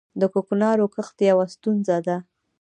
[0.19, 2.17] د کوکنارو کښت یوه ستونزه ده